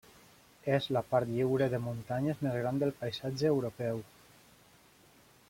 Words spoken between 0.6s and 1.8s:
És la part lliure de